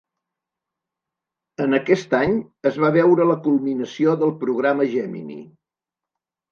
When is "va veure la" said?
2.85-3.39